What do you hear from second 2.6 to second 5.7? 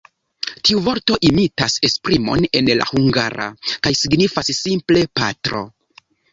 en la hungara, kaj signifas simple “patro”.